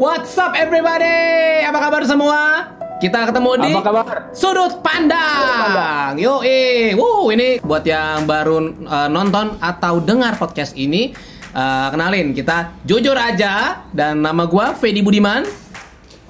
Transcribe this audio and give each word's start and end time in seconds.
What's 0.00 0.40
up 0.40 0.56
everybody? 0.56 1.60
Apa 1.68 1.76
kabar 1.76 2.00
semua? 2.08 2.64
Kita 2.96 3.28
ketemu 3.28 3.60
di 3.60 3.70
Apa 3.76 3.84
kabar? 3.84 4.04
Sudut 4.32 4.80
Pandang. 4.80 6.16
Yo, 6.16 6.40
eh, 6.40 6.96
wow, 6.96 7.28
ini 7.28 7.60
buat 7.60 7.84
yang 7.84 8.24
baru 8.24 8.88
uh, 8.88 9.08
nonton 9.12 9.60
atau 9.60 10.00
dengar 10.00 10.40
podcast 10.40 10.72
ini, 10.80 11.12
uh, 11.52 11.92
kenalin 11.92 12.32
kita 12.32 12.72
jujur 12.88 13.12
aja 13.12 13.84
dan 13.92 14.24
nama 14.24 14.48
gua 14.48 14.72
Fedi 14.72 15.04
Budiman. 15.04 15.44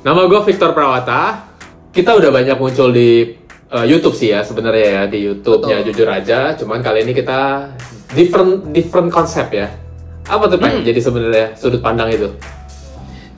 Nama 0.02 0.20
gue 0.26 0.40
Victor 0.42 0.74
Prawata. 0.74 1.54
Kita 1.94 2.18
udah 2.18 2.34
banyak 2.34 2.58
muncul 2.58 2.90
di 2.90 3.30
uh, 3.70 3.86
YouTube 3.86 4.18
sih 4.18 4.34
ya 4.34 4.42
sebenarnya 4.42 4.86
ya 4.90 5.02
di 5.06 5.22
YouTube-nya 5.22 5.86
jujur 5.86 6.10
aja. 6.10 6.58
Cuman 6.58 6.82
kali 6.82 7.06
ini 7.06 7.14
kita 7.14 7.70
different 8.10 8.74
different 8.74 9.14
konsep 9.14 9.54
ya. 9.54 9.70
Apa 10.26 10.50
tuh 10.50 10.58
Pak? 10.58 10.66
Hmm. 10.66 10.82
Jadi 10.82 10.98
sebenarnya 10.98 11.54
sudut 11.54 11.79
pandang 11.79 12.10
itu. 12.10 12.26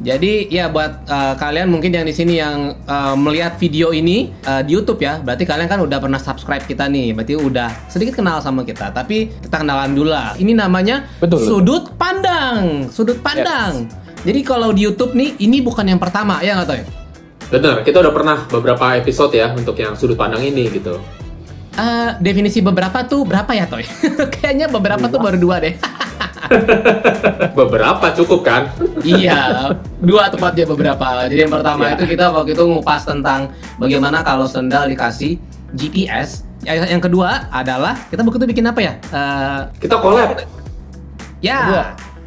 Jadi 0.05 0.53
ya 0.53 0.69
buat 0.69 1.09
uh, 1.09 1.33
kalian 1.41 1.73
mungkin 1.73 1.89
yang 1.97 2.05
di 2.05 2.13
sini 2.13 2.37
yang 2.37 2.77
uh, 2.85 3.17
melihat 3.17 3.57
video 3.57 3.89
ini 3.89 4.29
uh, 4.45 4.61
di 4.61 4.77
YouTube 4.77 5.01
ya, 5.01 5.17
berarti 5.25 5.49
kalian 5.49 5.65
kan 5.65 5.81
udah 5.81 5.97
pernah 5.97 6.21
subscribe 6.21 6.61
kita 6.61 6.85
nih, 6.93 7.17
berarti 7.17 7.41
udah 7.41 7.89
sedikit 7.89 8.21
kenal 8.21 8.45
sama 8.45 8.69
kita. 8.69 8.93
Tapi 8.93 9.33
kita 9.33 9.65
kenalan 9.65 9.97
dulu 9.97 10.13
lah. 10.13 10.37
Ini 10.37 10.53
namanya 10.53 11.09
Betul, 11.25 11.41
sudut 11.41 11.97
pandang, 11.97 12.93
sudut 12.93 13.17
pandang. 13.25 13.89
Jadi 14.29 14.41
kalau 14.45 14.77
di 14.77 14.85
YouTube 14.85 15.17
nih, 15.17 15.41
ini 15.41 15.65
bukan 15.65 15.89
yang 15.89 16.01
pertama 16.01 16.45
ya 16.45 16.53
nggak 16.61 16.69
tahu 16.69 16.79
ya? 16.85 16.87
Bener, 17.49 17.75
kita 17.81 18.05
udah 18.05 18.13
pernah 18.13 18.39
beberapa 18.45 18.85
episode 19.01 19.33
ya 19.33 19.57
untuk 19.57 19.81
yang 19.81 19.97
sudut 19.97 20.21
pandang 20.21 20.45
ini 20.45 20.69
gitu. 20.69 21.01
Eh, 21.75 22.11
definisi 22.23 22.63
beberapa 22.63 23.03
tuh 23.03 23.27
berapa 23.27 23.51
ya 23.51 23.67
Toy? 23.67 23.83
Kayaknya 24.39 24.71
beberapa 24.71 25.11
tuh 25.11 25.19
baru 25.19 25.35
dua 25.43 25.59
deh. 25.59 25.75
beberapa 27.59 28.07
cukup 28.13 28.41
kan? 28.43 28.63
iya, 29.01 29.71
dua 29.99 30.29
tepatnya 30.29 30.65
beberapa. 30.67 31.07
Jadi 31.25 31.41
yang 31.41 31.53
pertama 31.53 31.83
Iya. 31.87 31.95
itu 31.95 32.05
kita 32.09 32.25
waktu 32.31 32.51
itu 32.53 32.65
ngupas 32.65 33.03
tentang 33.03 33.41
bagaimana 33.77 34.21
kalau 34.21 34.45
sendal 34.45 34.87
dikasih 34.87 35.39
GPS. 35.73 36.45
Ya, 36.63 36.81
Yang 36.83 37.03
kedua 37.05 37.49
adalah 37.49 37.93
kita 38.09 38.21
waktu 38.21 38.39
itu 38.39 38.49
bikin 38.51 38.65
apa 38.65 38.81
ya? 38.81 38.93
Eh, 39.05 39.61
Kita 39.79 39.99
collab. 39.99 40.33
ya, 41.39 41.57
Kedua. 41.61 41.85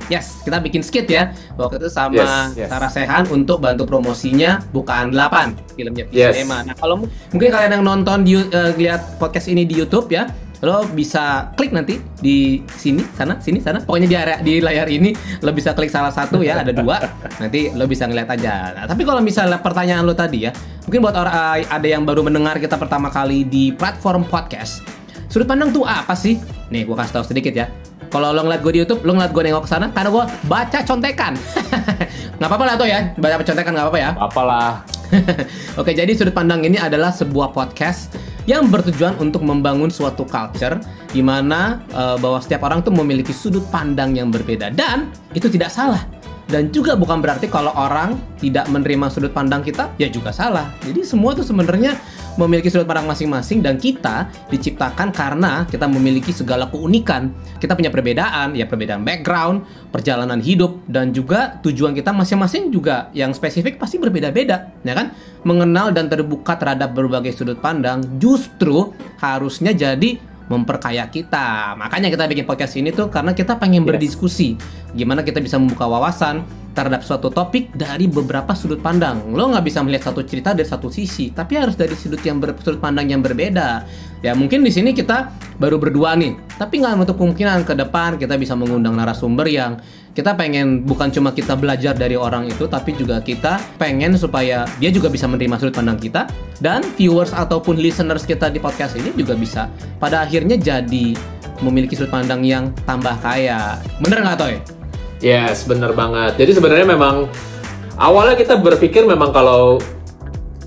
yes, 0.08 0.46
kita 0.46 0.58
bikin 0.60 0.82
skit 0.82 1.08
ya. 1.08 1.34
Waktu 1.56 1.80
itu 1.80 1.90
sama 1.90 2.14
Yes, 2.14 2.54
yes. 2.56 2.70
Sarah 2.70 2.86
Sehan 2.88 3.26
untuk 3.28 3.58
bantu 3.58 3.84
promosinya 3.84 4.62
bukaan 4.70 5.10
8 5.10 5.58
filmnya 5.74 6.06
Yes. 6.08 6.38
Cinema. 6.38 6.62
Nah, 6.64 6.76
kalau 6.76 7.02
mu- 7.02 7.10
mungkin 7.32 7.50
kalian 7.50 7.72
yang 7.74 7.84
nonton 7.84 8.22
di 8.22 8.38
eh, 8.38 8.72
lihat 8.76 9.18
podcast 9.18 9.48
ini 9.48 9.64
di 9.64 9.74
YouTube 9.76 10.06
ya, 10.08 10.30
lo 10.66 10.90
bisa 10.90 11.54
klik 11.54 11.70
nanti 11.70 12.02
di 12.18 12.66
sini, 12.66 13.06
sana, 13.14 13.38
sini, 13.38 13.62
sana. 13.62 13.84
Pokoknya 13.86 14.08
di 14.10 14.18
area 14.18 14.38
di 14.42 14.54
layar 14.58 14.90
ini 14.90 15.14
lo 15.46 15.54
bisa 15.54 15.78
klik 15.78 15.94
salah 15.94 16.10
satu 16.10 16.42
ya, 16.42 16.62
ada 16.66 16.74
dua. 16.74 16.98
nanti 17.38 17.70
lo 17.74 17.86
bisa 17.86 18.10
ngeliat 18.10 18.30
aja. 18.34 18.74
Nah, 18.74 18.86
tapi 18.90 19.06
kalau 19.06 19.22
misalnya 19.22 19.62
pertanyaan 19.62 20.02
lo 20.02 20.18
tadi 20.18 20.50
ya, 20.50 20.52
mungkin 20.90 21.00
buat 21.06 21.14
orang 21.14 21.62
eh, 21.62 21.70
ada 21.70 21.88
yang 21.88 22.02
baru 22.08 22.26
mendengar 22.26 22.58
kita 22.58 22.80
pertama 22.80 23.14
kali 23.14 23.46
di 23.46 23.70
platform 23.74 24.26
podcast. 24.26 24.82
Sudut 25.30 25.46
pandang 25.46 25.70
tuh 25.70 25.86
apa 25.86 26.18
sih? 26.18 26.40
Nih, 26.74 26.88
gue 26.88 26.96
kasih 26.96 27.22
tahu 27.22 27.26
sedikit 27.28 27.54
ya. 27.54 27.68
Kalau 28.08 28.32
lo 28.32 28.48
ngeliat 28.48 28.64
gue 28.64 28.72
di 28.72 28.80
YouTube, 28.82 29.04
lo 29.04 29.20
ngeliat 29.20 29.36
gue 29.36 29.44
nengok 29.44 29.68
ke 29.68 29.70
sana 29.70 29.92
karena 29.92 30.10
gue 30.10 30.26
baca 30.48 30.80
contekan. 30.88 31.34
nggak 32.40 32.48
apa-apa 32.48 32.66
lah 32.66 32.76
tuh 32.80 32.88
ya, 32.88 33.12
baca 33.20 33.44
contekan 33.44 33.72
nggak 33.76 33.86
apa-apa 33.92 34.00
ya. 34.00 34.10
Apalah. 34.16 34.72
Oke, 35.80 35.92
jadi 35.92 36.12
sudut 36.16 36.32
pandang 36.32 36.64
ini 36.64 36.80
adalah 36.80 37.12
sebuah 37.12 37.52
podcast 37.52 38.16
yang 38.48 38.72
bertujuan 38.72 39.20
untuk 39.20 39.44
membangun 39.44 39.92
suatu 39.92 40.24
culture 40.24 40.80
di 41.12 41.20
mana 41.20 41.84
eh, 41.92 42.18
bahwa 42.18 42.40
setiap 42.40 42.66
orang 42.66 42.82
tuh 42.82 42.96
memiliki 42.96 43.36
sudut 43.36 43.68
pandang 43.70 44.16
yang 44.16 44.32
berbeda 44.32 44.72
dan 44.74 45.12
itu 45.36 45.52
tidak 45.52 45.70
salah. 45.70 46.17
Dan 46.48 46.72
juga 46.72 46.96
bukan 46.96 47.20
berarti 47.20 47.52
kalau 47.52 47.76
orang 47.76 48.16
tidak 48.40 48.72
menerima 48.72 49.12
sudut 49.12 49.36
pandang 49.36 49.60
kita, 49.60 49.92
ya 50.00 50.08
juga 50.08 50.32
salah. 50.32 50.72
Jadi 50.80 51.04
semua 51.04 51.36
tuh 51.36 51.44
sebenarnya 51.44 52.00
memiliki 52.40 52.72
sudut 52.72 52.88
pandang 52.88 53.04
masing-masing 53.04 53.60
dan 53.60 53.76
kita 53.76 54.32
diciptakan 54.48 55.12
karena 55.12 55.68
kita 55.68 55.92
memiliki 55.92 56.32
segala 56.32 56.72
keunikan. 56.72 57.36
Kita 57.60 57.76
punya 57.76 57.92
perbedaan, 57.92 58.56
ya 58.56 58.64
perbedaan 58.64 59.04
background, 59.04 59.68
perjalanan 59.92 60.40
hidup 60.40 60.88
dan 60.88 61.12
juga 61.12 61.60
tujuan 61.68 61.92
kita 61.92 62.16
masing-masing 62.16 62.72
juga 62.72 63.12
yang 63.12 63.36
spesifik 63.36 63.76
pasti 63.76 64.00
berbeda-beda, 64.00 64.72
ya 64.88 64.94
kan? 64.96 65.12
Mengenal 65.44 65.92
dan 65.92 66.08
terbuka 66.08 66.56
terhadap 66.56 66.96
berbagai 66.96 67.36
sudut 67.36 67.60
pandang 67.60 68.00
justru 68.24 68.96
harusnya 69.20 69.76
jadi 69.76 70.37
memperkaya 70.48 71.08
kita. 71.12 71.76
Makanya 71.76 72.08
kita 72.12 72.24
bikin 72.28 72.48
podcast 72.48 72.76
ini 72.80 72.92
tuh 72.96 73.12
karena 73.12 73.36
kita 73.36 73.60
pengen 73.60 73.84
Yes. 73.84 73.90
berdiskusi 73.94 74.50
gimana 74.96 75.22
kita 75.22 75.44
bisa 75.44 75.60
membuka 75.62 75.86
wawasan 75.86 76.42
terhadap 76.74 77.02
suatu 77.02 77.34
topik 77.34 77.74
dari 77.74 78.06
beberapa 78.06 78.54
sudut 78.54 78.78
pandang. 78.82 79.34
Lo 79.34 79.50
nggak 79.50 79.66
bisa 79.66 79.82
melihat 79.82 80.14
satu 80.14 80.22
cerita 80.22 80.54
dari 80.54 80.70
satu 80.70 80.94
sisi, 80.94 81.34
tapi 81.34 81.58
harus 81.58 81.74
dari 81.74 81.98
sudut 81.98 82.22
yang 82.22 82.38
ber, 82.38 82.54
sudut 82.62 82.78
pandang 82.78 83.10
yang 83.10 83.22
berbeda. 83.26 83.82
Ya 84.22 84.38
mungkin 84.38 84.62
di 84.62 84.70
sini 84.70 84.94
kita 84.94 85.34
baru 85.58 85.82
berdua 85.82 86.14
nih, 86.14 86.38
tapi 86.62 86.78
nggak 86.82 87.02
menutup 87.02 87.18
kemungkinan 87.18 87.66
ke 87.66 87.74
depan 87.74 88.22
kita 88.22 88.38
bisa 88.38 88.54
mengundang 88.54 88.94
narasumber 88.94 89.50
yang 89.50 89.82
kita 90.18 90.34
pengen 90.34 90.82
bukan 90.82 91.14
cuma 91.14 91.30
kita 91.30 91.54
belajar 91.54 91.94
dari 91.94 92.18
orang 92.18 92.50
itu, 92.50 92.66
tapi 92.66 92.98
juga 92.98 93.22
kita 93.22 93.62
pengen 93.78 94.18
supaya 94.18 94.66
dia 94.82 94.90
juga 94.90 95.14
bisa 95.14 95.30
menerima 95.30 95.62
sudut 95.62 95.78
pandang 95.78 96.02
kita 96.02 96.26
dan 96.58 96.82
viewers 96.98 97.38
ataupun 97.38 97.78
listeners 97.78 98.26
kita 98.26 98.50
di 98.50 98.58
podcast 98.58 98.98
ini 98.98 99.14
juga 99.14 99.38
bisa 99.38 99.70
pada 100.02 100.26
akhirnya 100.26 100.58
jadi 100.58 101.14
memiliki 101.62 101.94
sudut 101.94 102.10
pandang 102.10 102.42
yang 102.42 102.74
tambah 102.90 103.14
kaya. 103.22 103.78
Bener 104.02 104.26
nggak 104.26 104.38
Toy? 104.42 104.58
Yes, 105.22 105.70
bener 105.70 105.94
banget. 105.94 106.34
Jadi 106.42 106.58
sebenarnya 106.58 106.90
memang 106.90 107.30
awalnya 108.02 108.34
kita 108.34 108.58
berpikir 108.58 109.06
memang 109.06 109.30
kalau 109.30 109.78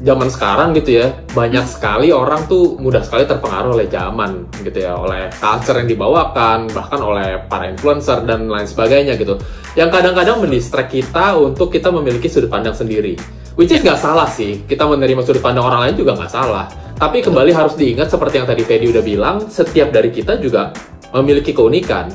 zaman 0.00 0.32
sekarang 0.32 0.72
gitu 0.80 0.96
ya 1.04 1.12
banyak 1.36 1.68
sekali 1.68 2.08
orang 2.08 2.48
tuh 2.48 2.80
mudah 2.80 3.04
sekali 3.04 3.28
terpengaruh 3.28 3.76
oleh 3.76 3.86
zaman 3.92 4.48
gitu 4.64 4.80
ya 4.80 4.96
oleh 4.96 5.28
culture 5.36 5.76
yang 5.76 5.88
dibawakan 5.92 6.72
bahkan 6.72 7.00
oleh 7.04 7.44
para 7.44 7.68
influencer 7.68 8.24
dan 8.24 8.48
lain 8.48 8.64
sebagainya 8.64 9.20
gitu. 9.20 9.36
Yang 9.76 10.00
kadang-kadang 10.00 10.40
mendistract 10.40 10.90
kita 10.90 11.36
untuk 11.36 11.68
kita 11.68 11.92
memiliki 11.92 12.32
sudut 12.32 12.48
pandang 12.48 12.72
sendiri. 12.72 13.14
Which 13.60 13.76
is 13.76 13.84
nggak 13.84 14.00
salah 14.00 14.24
sih 14.24 14.64
kita 14.64 14.88
menerima 14.88 15.20
sudut 15.20 15.44
pandang 15.44 15.68
orang 15.68 15.88
lain 15.88 15.94
juga 16.00 16.16
nggak 16.16 16.32
salah. 16.32 16.64
Tapi 16.96 17.20
kembali 17.20 17.52
harus 17.52 17.76
diingat 17.76 18.08
seperti 18.08 18.40
yang 18.40 18.48
tadi 18.48 18.64
Fedi 18.64 18.88
udah 18.88 19.04
bilang 19.04 19.36
setiap 19.52 19.92
dari 19.92 20.08
kita 20.08 20.40
juga 20.40 20.72
memiliki 21.12 21.52
keunikan. 21.52 22.08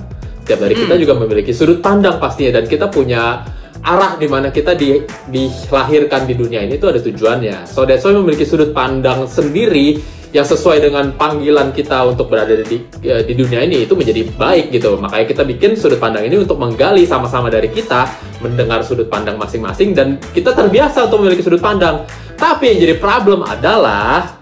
Setiap 0.46 0.62
dari 0.62 0.78
kita 0.78 0.94
juga 0.98 1.18
memiliki 1.18 1.54
sudut 1.54 1.82
pandang 1.82 2.18
pastinya 2.22 2.62
dan 2.62 2.70
kita 2.70 2.90
punya 2.90 3.46
arah 3.86 4.18
di 4.18 4.26
mana 4.26 4.50
kita 4.50 4.74
di, 4.74 5.06
dilahirkan 5.30 6.26
di 6.26 6.34
dunia 6.34 6.66
ini 6.66 6.82
itu 6.82 6.90
ada 6.90 6.98
tujuannya. 6.98 7.70
So 7.70 7.86
that's 7.86 8.02
why 8.02 8.18
memiliki 8.18 8.44
sudut 8.44 8.74
pandang 8.74 9.30
sendiri 9.30 10.02
yang 10.34 10.44
sesuai 10.44 10.84
dengan 10.84 11.16
panggilan 11.16 11.72
kita 11.72 12.04
untuk 12.12 12.28
berada 12.28 12.60
di 12.60 12.84
eh, 13.08 13.24
di 13.24 13.34
dunia 13.38 13.64
ini 13.64 13.88
itu 13.88 13.96
menjadi 13.96 14.28
baik 14.36 14.74
gitu. 14.74 15.00
Makanya 15.00 15.26
kita 15.32 15.44
bikin 15.48 15.80
sudut 15.80 16.02
pandang 16.02 16.28
ini 16.28 16.42
untuk 16.42 16.60
menggali 16.60 17.08
sama-sama 17.08 17.48
dari 17.48 17.72
kita 17.72 18.10
mendengar 18.44 18.84
sudut 18.84 19.08
pandang 19.08 19.40
masing-masing 19.40 19.96
dan 19.96 20.20
kita 20.36 20.52
terbiasa 20.52 21.08
untuk 21.08 21.24
memiliki 21.24 21.46
sudut 21.46 21.64
pandang. 21.64 22.04
Tapi 22.36 22.76
yang 22.76 22.80
jadi 22.84 22.96
problem 23.00 23.48
adalah 23.48 24.36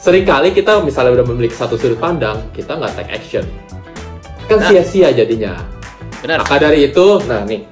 sering 0.00 0.24
kali 0.24 0.56
kita 0.56 0.80
misalnya 0.80 1.20
udah 1.20 1.26
memiliki 1.28 1.52
satu 1.52 1.76
sudut 1.76 2.00
pandang, 2.00 2.40
kita 2.56 2.80
nggak 2.80 2.92
take 2.96 3.12
action. 3.12 3.44
Kan 4.48 4.64
sia-sia 4.64 5.12
jadinya. 5.12 5.60
Benar. 6.24 6.40
Maka 6.40 6.56
dari 6.56 6.88
itu, 6.88 7.20
nah 7.28 7.44
nih, 7.44 7.68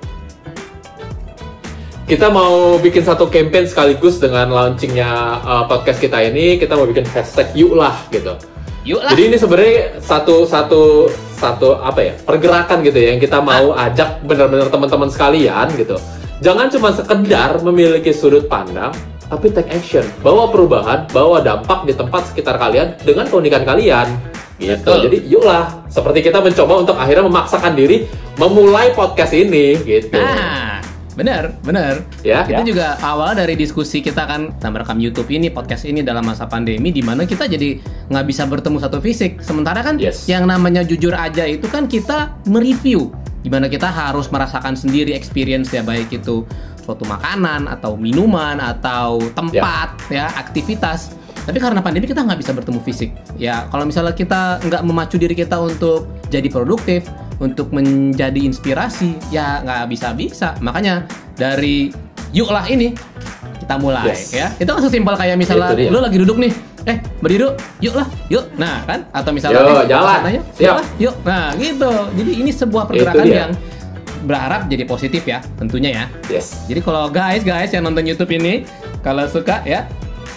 kita 2.06 2.28
mau 2.28 2.76
bikin 2.82 3.06
satu 3.06 3.30
campaign 3.30 3.64
sekaligus 3.68 4.18
dengan 4.18 4.50
launchingnya 4.50 5.10
uh, 5.42 5.64
podcast 5.70 6.02
kita 6.02 6.18
ini, 6.18 6.58
kita 6.58 6.74
mau 6.74 6.86
bikin 6.86 7.06
hashtag 7.06 7.54
yuk 7.54 7.78
lah 7.78 7.94
gitu. 8.10 8.34
Yuk 8.82 9.00
lah. 9.02 9.14
Jadi 9.14 9.22
ini 9.30 9.36
sebenarnya 9.38 10.02
satu 10.02 10.42
satu 10.42 11.06
satu 11.38 11.78
apa 11.82 12.00
ya 12.02 12.14
pergerakan 12.22 12.82
gitu 12.86 12.98
ya 12.98 13.14
yang 13.14 13.22
kita 13.22 13.38
mau 13.42 13.74
ajak 13.74 14.22
benar-benar 14.26 14.70
teman-teman 14.70 15.10
sekalian 15.10 15.66
gitu. 15.78 15.98
Jangan 16.42 16.66
cuma 16.74 16.90
sekedar 16.90 17.62
memiliki 17.62 18.10
sudut 18.10 18.50
pandang, 18.50 18.90
tapi 19.30 19.54
take 19.54 19.70
action, 19.70 20.02
bawa 20.26 20.50
perubahan, 20.50 21.06
bawa 21.14 21.38
dampak 21.38 21.86
di 21.86 21.94
tempat 21.94 22.34
sekitar 22.34 22.58
kalian 22.58 22.98
dengan 23.06 23.30
keunikan 23.30 23.62
kalian. 23.62 24.10
Gitu. 24.58 24.74
Betul. 24.74 25.06
Jadi 25.06 25.18
yuklah, 25.30 25.86
seperti 25.86 26.18
kita 26.22 26.42
mencoba 26.42 26.82
untuk 26.82 26.96
akhirnya 26.98 27.26
memaksakan 27.30 27.78
diri 27.78 28.10
memulai 28.38 28.90
podcast 28.94 29.34
ini 29.34 29.78
gitu. 29.86 30.18
Nah, 30.18 30.71
benar, 31.12 31.56
benar. 31.60 32.04
Ya. 32.24 32.44
Kita 32.44 32.62
juga 32.64 32.96
awal 33.04 33.36
dari 33.36 33.54
diskusi 33.54 34.00
kita 34.00 34.24
kan 34.24 34.56
kita 34.56 34.68
merekam 34.72 34.98
YouTube 34.98 35.28
ini, 35.28 35.52
podcast 35.52 35.84
ini 35.84 36.00
dalam 36.00 36.24
masa 36.24 36.48
pandemi 36.48 36.88
di 36.88 37.04
mana 37.04 37.28
kita 37.28 37.44
jadi 37.46 37.76
nggak 38.08 38.24
bisa 38.26 38.48
bertemu 38.48 38.76
satu 38.80 38.98
fisik. 38.98 39.40
Sementara 39.44 39.84
kan 39.84 40.00
Yes. 40.00 40.24
yang 40.26 40.48
namanya 40.48 40.80
jujur 40.82 41.12
aja 41.12 41.44
itu 41.44 41.68
kan 41.68 41.84
kita 41.86 42.36
mereview 42.48 43.12
gimana 43.42 43.66
kita 43.66 43.90
harus 43.90 44.30
merasakan 44.30 44.78
sendiri 44.78 45.18
experience 45.18 45.74
ya 45.74 45.82
baik 45.82 46.14
itu 46.14 46.46
suatu 46.78 47.02
makanan 47.06 47.66
atau 47.66 47.94
minuman 47.98 48.58
atau 48.58 49.18
tempat 49.34 49.98
ya, 50.10 50.30
aktivitas. 50.34 51.14
Tapi 51.42 51.58
karena 51.58 51.82
pandemi 51.82 52.06
kita 52.06 52.22
nggak 52.22 52.38
bisa 52.38 52.54
bertemu 52.54 52.78
fisik. 52.86 53.10
Ya 53.34 53.66
kalau 53.70 53.82
misalnya 53.82 54.14
kita 54.14 54.62
nggak 54.62 54.82
memacu 54.86 55.18
diri 55.18 55.34
kita 55.34 55.58
untuk 55.58 56.06
jadi 56.30 56.46
produktif, 56.46 57.10
untuk 57.42 57.74
menjadi 57.74 58.38
inspirasi, 58.38 59.18
ya 59.34 59.58
nggak 59.60 59.90
bisa-bisa. 59.90 60.54
Makanya 60.62 61.04
dari 61.34 61.90
yuklah 62.30 62.64
ini 62.70 62.94
kita 63.58 63.74
mulai 63.76 64.14
Yes. 64.14 64.30
ya. 64.30 64.46
Itu 64.56 64.70
kan 64.70 64.80
sesimpel 64.80 65.14
kayak 65.18 65.34
misalnya 65.34 65.74
lu 65.74 65.98
lagi 65.98 66.22
duduk 66.22 66.38
nih, 66.38 66.52
eh 66.86 66.96
berdiri 67.18 67.50
yuk, 67.50 67.54
yuk 67.82 67.94
lah, 67.98 68.06
yuk. 68.30 68.44
Nah 68.54 68.86
kan, 68.86 69.02
atau 69.10 69.30
misalnya 69.34 69.58
Yo, 69.58 69.74
eh, 69.74 69.86
jalan. 69.90 70.18
sananya, 70.22 70.42
yuk 70.56 70.74
lah, 70.78 70.86
yuk. 70.98 71.14
Nah 71.26 71.46
gitu. 71.58 71.92
Jadi 72.14 72.30
ini 72.38 72.50
sebuah 72.54 72.84
pergerakan 72.86 73.26
yang 73.26 73.50
berharap 74.22 74.70
jadi 74.70 74.86
positif 74.86 75.26
ya, 75.26 75.42
tentunya 75.58 75.90
ya. 75.90 76.04
Yes. 76.30 76.62
Jadi 76.70 76.78
kalau 76.78 77.10
guys 77.10 77.42
guys 77.42 77.74
yang 77.74 77.82
nonton 77.82 78.06
YouTube 78.06 78.30
ini, 78.30 78.62
kalau 79.02 79.26
suka 79.26 79.66
ya, 79.66 79.90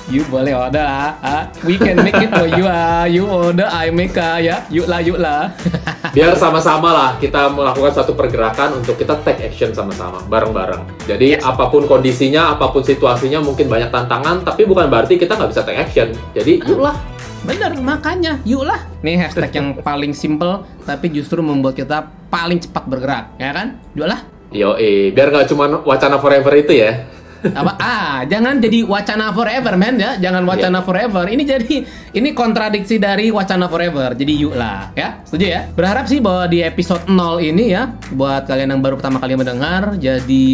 you 0.10 0.26
boleh 0.26 0.54
order 0.54 0.82
lah. 0.82 1.14
ah. 1.22 1.44
We 1.62 1.78
can 1.78 2.02
make 2.02 2.18
it 2.18 2.30
for 2.30 2.50
you 2.50 2.66
ah. 2.66 3.06
You 3.06 3.26
order, 3.26 3.66
I 3.66 3.90
make 3.90 4.18
ah 4.18 4.38
ya. 4.38 4.66
Yuk 4.70 4.90
lah, 4.90 5.02
yuk 5.02 5.18
lah. 5.18 5.54
Biar 6.16 6.32
sama-sama 6.40 6.96
lah 6.96 7.10
kita 7.20 7.52
melakukan 7.52 7.92
satu 7.92 8.16
pergerakan 8.16 8.80
untuk 8.80 8.96
kita 8.96 9.20
take 9.28 9.52
action 9.52 9.76
sama-sama, 9.76 10.24
bareng-bareng. 10.32 11.04
Jadi 11.12 11.36
apa 11.36 11.68
pun 11.68 11.84
kondisinya, 11.92 12.56
apa 12.56 12.72
pun 12.72 12.80
situasinya, 12.88 13.44
mungkin 13.44 13.68
banyak 13.68 13.92
tantangan, 13.92 14.48
tapi 14.48 14.64
bukan 14.64 14.88
berarti 14.88 15.20
kita 15.20 15.36
nggak 15.36 15.52
bisa 15.52 15.68
take 15.68 15.76
action. 15.76 16.16
Jadi 16.32 16.64
yuklah. 16.64 16.96
Bener, 17.44 17.76
makanya 17.84 18.40
yuk 18.48 18.64
lah. 18.64 18.80
Nih 19.04 19.20
hashtag 19.20 19.52
yang 19.60 19.76
paling 19.84 20.16
simple, 20.16 20.64
tapi 20.88 21.12
justru 21.12 21.44
membuat 21.44 21.76
kita 21.76 22.08
paling 22.32 22.64
cepat 22.64 22.88
bergerak, 22.88 23.36
ya 23.36 23.52
kan? 23.52 23.76
Yuk 23.92 24.08
lah. 24.08 24.24
Yo, 24.56 24.72
biar 25.12 25.36
nggak 25.36 25.52
cuma 25.52 25.68
wacana 25.84 26.16
forever 26.16 26.56
itu 26.56 26.80
ya. 26.80 27.12
Apa? 27.52 27.72
ah, 27.78 28.18
jangan 28.26 28.58
jadi 28.58 28.82
wacana 28.88 29.30
forever, 29.36 29.74
man 29.78 29.96
ya. 30.00 30.18
Jangan 30.18 30.44
wacana 30.48 30.80
forever. 30.82 31.26
Ini 31.30 31.44
jadi 31.46 31.76
ini 32.16 32.30
kontradiksi 32.34 32.98
dari 32.98 33.30
wacana 33.30 33.70
forever. 33.70 34.18
Jadi 34.18 34.34
yuk 34.34 34.58
lah, 34.58 34.90
ya. 34.98 35.22
Setuju 35.22 35.46
ya? 35.46 35.62
Berharap 35.70 36.10
sih 36.10 36.24
bahwa 36.24 36.50
di 36.50 36.66
episode 36.66 37.06
0 37.06 37.44
ini 37.44 37.76
ya, 37.76 37.94
buat 38.16 38.50
kalian 38.50 38.74
yang 38.78 38.82
baru 38.82 38.98
pertama 38.98 39.22
kali 39.22 39.38
mendengar, 39.38 39.94
jadi 40.00 40.46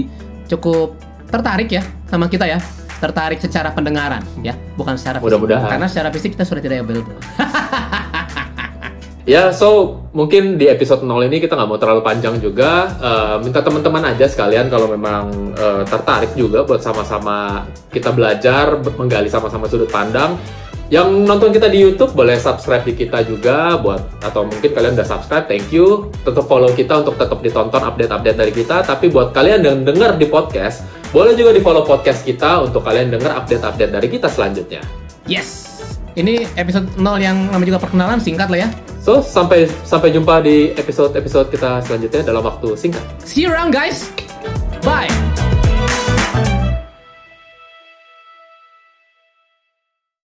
cukup 0.52 0.98
tertarik 1.32 1.72
ya 1.72 1.84
sama 2.12 2.28
kita 2.28 2.50
ya. 2.50 2.60
Tertarik 3.02 3.42
secara 3.42 3.74
pendengaran 3.74 4.22
ya, 4.46 4.54
bukan 4.78 4.94
secara 4.94 5.18
fisik. 5.18 5.34
Mudah-mudahan. 5.34 5.70
Karena 5.70 5.88
secara 5.90 6.10
fisik 6.14 6.38
kita 6.38 6.46
sudah 6.46 6.62
tidak 6.62 6.86
available. 6.86 7.18
Ya, 9.22 9.54
so 9.54 10.02
mungkin 10.18 10.58
di 10.58 10.66
episode 10.66 11.06
0 11.06 11.30
ini 11.30 11.38
kita 11.38 11.54
nggak 11.54 11.70
mau 11.70 11.78
terlalu 11.78 12.02
panjang 12.02 12.42
juga. 12.42 12.90
Eh, 12.98 13.36
minta 13.46 13.62
teman-teman 13.62 14.02
aja 14.02 14.26
sekalian 14.26 14.66
kalau 14.66 14.90
memang 14.90 15.54
eh, 15.54 15.86
tertarik 15.86 16.34
juga 16.34 16.66
buat 16.66 16.82
sama-sama 16.82 17.70
kita 17.94 18.10
belajar, 18.10 18.82
be- 18.82 18.98
menggali 18.98 19.30
sama-sama 19.30 19.70
sudut 19.70 19.90
pandang. 19.94 20.42
Yang 20.92 21.24
nonton 21.24 21.56
kita 21.56 21.72
di 21.72 21.80
YouTube 21.80 22.12
boleh 22.12 22.36
subscribe 22.36 22.84
di 22.84 22.92
kita 22.92 23.24
juga 23.24 23.80
buat 23.80 24.20
atau 24.26 24.44
mungkin 24.44 24.76
kalian 24.76 25.00
udah 25.00 25.08
subscribe, 25.08 25.48
thank 25.48 25.72
you. 25.72 26.12
Tetap 26.28 26.50
follow 26.50 26.68
kita 26.74 27.00
untuk 27.06 27.16
tetap 27.16 27.40
ditonton 27.40 27.80
update-update 27.80 28.36
dari 28.36 28.52
kita. 28.52 28.84
Tapi 28.84 29.08
buat 29.08 29.32
kalian 29.32 29.64
yang 29.64 29.78
dengar 29.88 30.20
di 30.20 30.28
podcast, 30.28 30.84
boleh 31.16 31.38
juga 31.38 31.56
di 31.56 31.64
follow 31.64 31.88
podcast 31.88 32.28
kita 32.28 32.68
untuk 32.68 32.84
kalian 32.84 33.14
dengar 33.14 33.40
update-update 33.40 33.92
dari 33.94 34.08
kita 34.12 34.28
selanjutnya. 34.28 34.84
Yes. 35.30 35.70
Ini 36.12 36.44
episode 36.60 36.92
0 37.00 37.24
yang 37.24 37.48
namanya 37.48 37.78
juga 37.78 37.80
perkenalan 37.88 38.20
singkat 38.20 38.52
lah 38.52 38.68
ya. 38.68 38.70
So, 39.02 39.26
sampai 39.26 39.66
sampai 39.82 40.14
jumpa 40.14 40.46
di 40.46 40.78
episode-episode 40.78 41.50
kita 41.50 41.82
selanjutnya 41.82 42.22
dalam 42.22 42.46
waktu 42.46 42.78
singkat. 42.78 43.02
See 43.26 43.42
you 43.42 43.50
around 43.50 43.74
guys. 43.74 44.14
Bye. 44.86 45.10